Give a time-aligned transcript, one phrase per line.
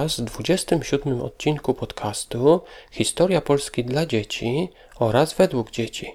[0.00, 2.60] Was w 27 odcinku podcastu
[2.90, 4.68] Historia Polski dla dzieci
[4.98, 6.12] oraz według dzieci.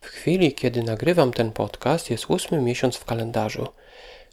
[0.00, 3.68] W chwili, kiedy nagrywam ten podcast, jest ósmy miesiąc w kalendarzu.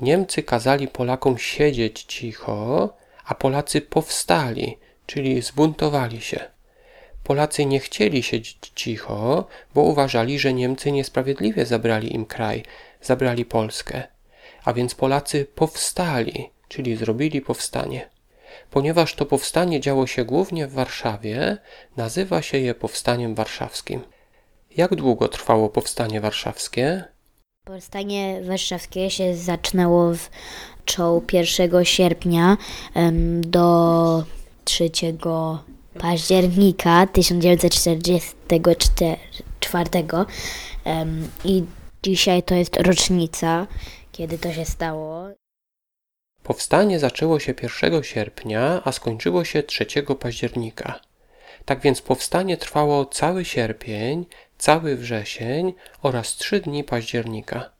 [0.00, 6.40] Niemcy kazali Polakom siedzieć cicho, a Polacy powstali, czyli zbuntowali się.
[7.24, 12.64] Polacy nie chcieli siedzieć cicho, bo uważali, że Niemcy niesprawiedliwie zabrali im kraj,
[13.02, 14.11] zabrali Polskę.
[14.64, 18.10] A więc Polacy powstali, czyli zrobili powstanie.
[18.70, 21.58] Ponieważ to powstanie działo się głównie w Warszawie,
[21.96, 24.00] nazywa się je powstaniem warszawskim.
[24.76, 27.04] Jak długo trwało powstanie warszawskie?
[27.64, 30.30] Powstanie warszawskie się zaczynało w
[30.84, 32.56] czoł 1 sierpnia
[33.40, 34.24] do
[34.64, 34.90] 3
[35.98, 39.90] października 1944
[40.84, 41.64] em, i
[42.02, 43.66] dzisiaj to jest rocznica,
[44.12, 45.28] kiedy to się stało.
[46.42, 49.86] Powstanie zaczęło się 1 sierpnia, a skończyło się 3
[50.20, 51.00] października.
[51.64, 54.26] Tak więc powstanie trwało cały sierpień,
[54.58, 57.70] cały wrzesień oraz trzy dni października.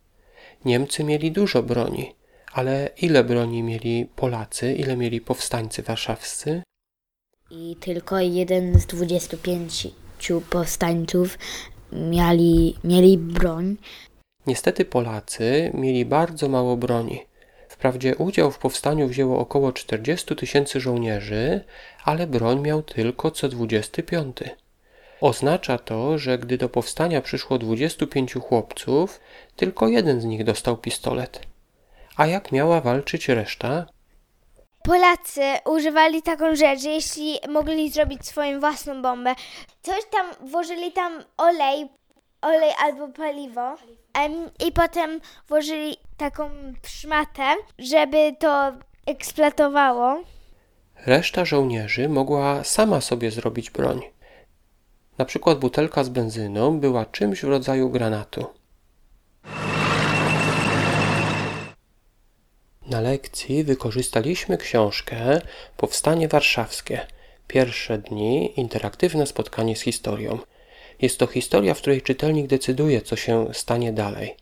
[0.64, 2.14] Niemcy mieli dużo broni,
[2.52, 6.62] ale ile broni mieli Polacy, ile mieli powstańcy warszawscy?
[7.50, 9.88] I tylko jeden z 25
[10.50, 11.38] powstańców
[11.92, 13.76] mieli, mieli broń.
[14.46, 17.26] Niestety Polacy mieli bardzo mało broni.
[17.68, 21.64] Wprawdzie udział w powstaniu wzięło około 40 tysięcy żołnierzy,
[22.04, 24.36] ale broń miał tylko co 25.
[25.20, 29.20] Oznacza to, że gdy do powstania przyszło 25 chłopców,
[29.56, 31.40] tylko jeden z nich dostał pistolet.
[32.16, 33.86] A jak miała walczyć reszta?
[34.82, 39.34] Polacy używali taką rzecz, że jeśli mogli zrobić swoją własną bombę,
[39.82, 41.88] coś tam włożyli tam olej,
[42.42, 43.76] olej albo paliwo
[44.66, 46.50] i potem włożyli taką
[46.86, 47.42] szmatę,
[47.78, 48.72] żeby to
[49.06, 50.22] eksploatowało.
[51.06, 54.00] Reszta żołnierzy mogła sama sobie zrobić broń.
[55.18, 58.46] Na przykład butelka z benzyną była czymś w rodzaju granatu.
[62.86, 65.40] Na lekcji wykorzystaliśmy książkę
[65.76, 67.06] Powstanie Warszawskie.
[67.46, 70.38] Pierwsze dni interaktywne spotkanie z historią.
[71.02, 74.36] Jest to historia, w której czytelnik decyduje, co się stanie dalej.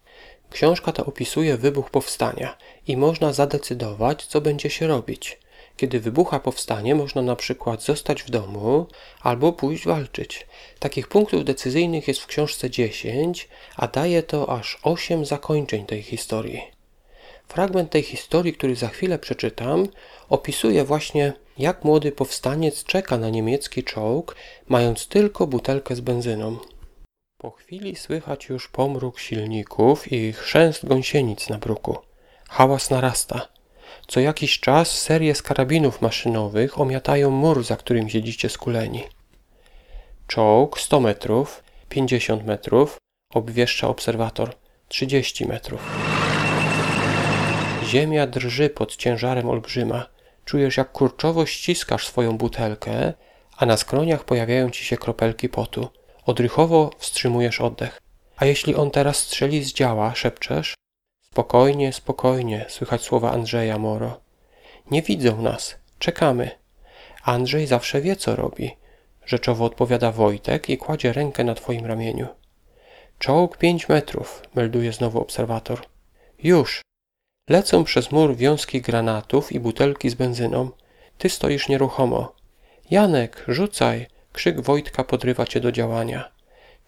[0.51, 2.57] Książka ta opisuje wybuch powstania
[2.87, 5.39] i można zadecydować, co będzie się robić.
[5.77, 8.87] Kiedy wybucha powstanie, można na przykład zostać w domu
[9.21, 10.47] albo pójść walczyć.
[10.79, 16.63] Takich punktów decyzyjnych jest w książce 10, a daje to aż 8 zakończeń tej historii.
[17.49, 19.89] Fragment tej historii, który za chwilę przeczytam,
[20.29, 24.37] opisuje właśnie, jak młody powstaniec czeka na niemiecki czołg,
[24.69, 26.59] mając tylko butelkę z benzyną.
[27.39, 31.99] Po chwili słychać już pomruk silników i chrzęst gąsienic na bruku.
[32.49, 33.49] Hałas narasta.
[34.07, 39.03] Co jakiś czas serie z karabinów maszynowych omiatają mur, za którym siedzicie skuleni.
[40.27, 42.99] Czołg 100 metrów, 50 metrów,
[43.35, 44.55] obwieszcza obserwator
[44.89, 45.81] 30 metrów.
[47.85, 50.07] Ziemia drży pod ciężarem olbrzyma.
[50.51, 53.13] Czujesz, jak kurczowo ściskasz swoją butelkę,
[53.57, 55.89] a na skroniach pojawiają ci się kropelki potu.
[56.27, 58.03] Odrychowo wstrzymujesz oddech.
[58.37, 60.75] A jeśli on teraz strzeli z działa, szepczesz?
[61.33, 64.21] Spokojnie, spokojnie, słychać słowa Andrzeja Moro.
[64.91, 66.51] Nie widzą nas, czekamy.
[67.23, 68.77] Andrzej zawsze wie, co robi.
[69.27, 72.27] rzeczowo odpowiada Wojtek i kładzie rękę na twoim ramieniu.
[73.19, 75.81] Czołg pięć metrów, melduje znowu obserwator.
[76.43, 76.83] Już.
[77.51, 80.71] Lecą przez mur wiązki granatów i butelki z benzyną.
[81.19, 82.35] Ty stoisz nieruchomo.
[82.91, 84.07] Janek, rzucaj!
[84.33, 86.31] Krzyk Wojtka podrywa cię do działania.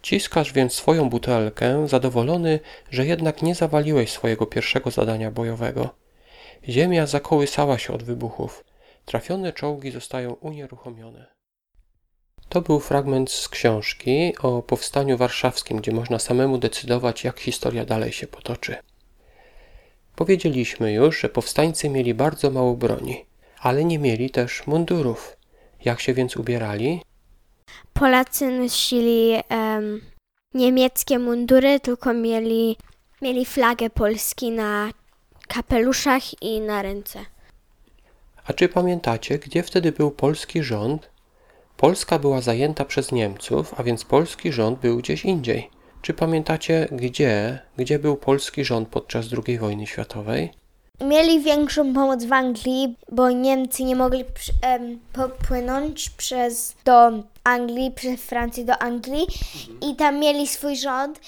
[0.02, 2.60] Ciskasz więc swoją butelkę, zadowolony,
[2.90, 5.88] że jednak nie zawaliłeś swojego pierwszego zadania bojowego.
[6.68, 8.64] Ziemia zakołysała się od wybuchów.
[9.04, 11.26] Trafione czołgi zostają unieruchomione.
[12.48, 18.12] To był fragment z książki o powstaniu warszawskim, gdzie można samemu decydować, jak historia dalej
[18.12, 18.76] się potoczy.
[20.22, 23.24] Powiedzieliśmy już, że powstańcy mieli bardzo mało broni,
[23.60, 25.36] ale nie mieli też mundurów.
[25.84, 27.02] Jak się więc ubierali?
[27.92, 30.00] Polacy nosili em,
[30.54, 32.76] niemieckie mundury, tylko mieli,
[33.22, 34.90] mieli flagę Polski na
[35.48, 37.18] kapeluszach i na ręce.
[38.46, 41.10] A czy pamiętacie, gdzie wtedy był polski rząd?
[41.76, 45.70] Polska była zajęta przez Niemców, a więc polski rząd był gdzieś indziej.
[46.02, 50.52] Czy pamiętacie, gdzie, gdzie był polski rząd podczas II wojny światowej?
[51.00, 57.10] Mieli większą pomoc w Anglii, bo Niemcy nie mogli przy- em, popłynąć przez do
[57.44, 59.26] Anglii, przez Francję do Anglii
[59.90, 61.20] i tam mieli swój rząd.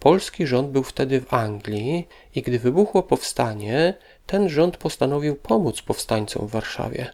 [0.00, 3.94] Polski rząd był wtedy w Anglii i gdy wybuchło powstanie,
[4.26, 7.10] ten rząd postanowił pomóc powstańcom w Warszawie.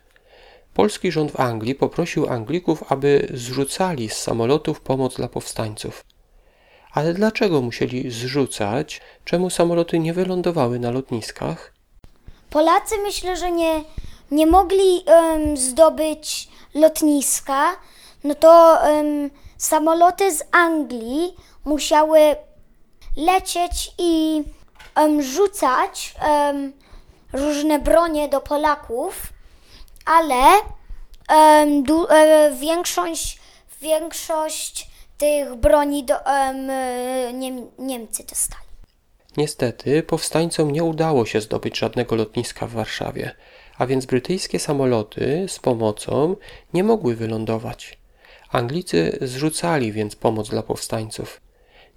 [0.74, 6.04] Polski rząd w Anglii poprosił Anglików, aby zrzucali z samolotów pomoc dla powstańców.
[6.92, 9.00] Ale dlaczego musieli zrzucać?
[9.24, 11.72] Czemu samoloty nie wylądowały na lotniskach?
[12.50, 13.84] Polacy myślę, że nie,
[14.30, 15.04] nie mogli
[15.54, 17.76] zdobyć lotniska,
[18.24, 18.78] no to
[19.58, 22.18] samoloty z Anglii musiały
[23.16, 24.42] lecieć i
[24.94, 26.14] em, rzucać
[27.32, 29.32] różne bronie do Polaków,
[30.06, 30.42] ale
[31.82, 33.40] du, e, większość,
[33.80, 34.91] większość
[35.22, 38.64] tych broni do, e, Niem, Niemcy dostali.
[39.36, 43.34] Niestety, powstańcom nie udało się zdobyć żadnego lotniska w Warszawie,
[43.78, 46.36] a więc brytyjskie samoloty z pomocą
[46.74, 47.98] nie mogły wylądować.
[48.50, 51.40] Anglicy zrzucali więc pomoc dla powstańców.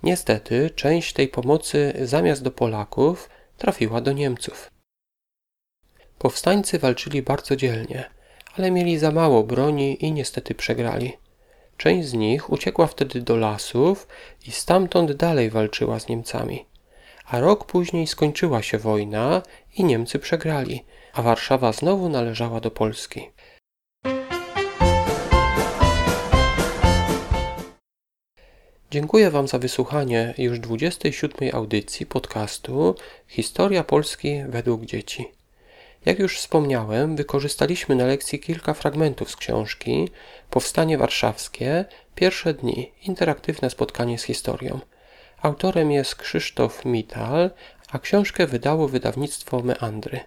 [0.03, 4.71] Niestety, część tej pomocy zamiast do Polaków trafiła do Niemców.
[6.19, 8.09] Powstańcy walczyli bardzo dzielnie,
[8.57, 11.24] ale mieli za mało broni i niestety przegrali.
[11.77, 14.07] Część z nich uciekła wtedy do lasów
[14.47, 16.65] i stamtąd dalej walczyła z Niemcami.
[17.25, 19.41] A rok później skończyła się wojna
[19.77, 23.29] i Niemcy przegrali, a Warszawa znowu należała do Polski.
[28.91, 32.95] Dziękuję Wam za wysłuchanie już 27 audycji podcastu
[33.27, 35.34] Historia Polski według dzieci.
[36.05, 40.09] Jak już wspomniałem, wykorzystaliśmy na lekcji kilka fragmentów z książki
[40.49, 41.85] Powstanie Warszawskie
[42.15, 44.79] Pierwsze dni interaktywne spotkanie z historią.
[45.41, 47.51] Autorem jest Krzysztof Mital,
[47.91, 50.19] a książkę wydało wydawnictwo Meandry.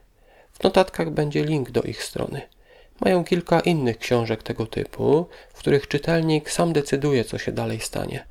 [0.52, 2.40] W notatkach będzie link do ich strony.
[3.00, 8.26] Mają kilka innych książek tego typu, w których czytelnik sam decyduje, co się dalej stanie.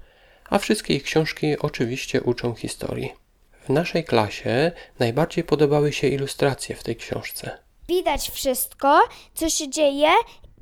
[0.49, 3.26] A wszystkie ich książki oczywiście uczą historii.
[3.67, 7.57] W naszej klasie najbardziej podobały się ilustracje w tej książce.
[7.87, 8.99] Widać wszystko,
[9.33, 10.09] co się dzieje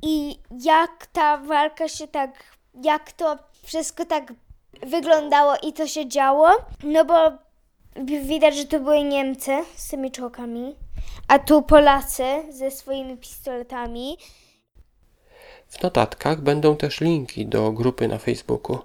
[0.02, 2.44] i jak ta walka się tak,
[2.84, 4.32] jak to wszystko tak
[4.82, 6.48] wyglądało i co się działo.
[6.82, 7.14] No bo
[8.04, 10.74] widać, że to były Niemcy z tymi czołgami,
[11.28, 14.16] a tu Polacy ze swoimi pistoletami.
[15.68, 18.78] W notatkach będą też linki do grupy na Facebooku.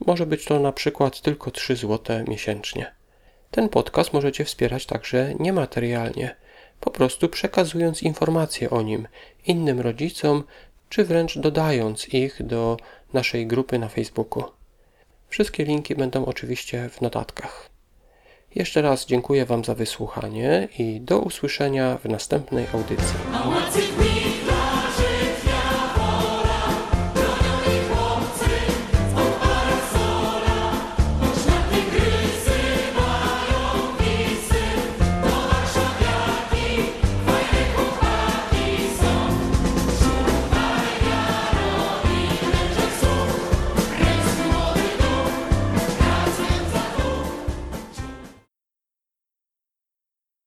[0.07, 2.95] Może być to na przykład tylko 3 zł miesięcznie.
[3.51, 6.37] Ten podcast możecie wspierać także niematerialnie,
[6.81, 9.09] po prostu przekazując informacje o nim
[9.47, 10.45] innym rodzicom,
[10.89, 12.77] czy wręcz dodając ich do
[13.13, 14.45] naszej grupy na Facebooku.
[15.29, 17.71] Wszystkie linki będą oczywiście w notatkach.
[18.55, 23.17] Jeszcze raz dziękuję Wam za wysłuchanie i do usłyszenia w następnej audycji.